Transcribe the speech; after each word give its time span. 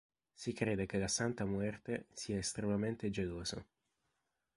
Si 0.33 0.51
crede 0.51 0.87
che 0.87 0.97
la 0.97 1.07
Santa 1.07 1.45
Muerte 1.45 2.07
sia 2.11 2.35
estremamente 2.39 3.11
gelosa. 3.11 3.63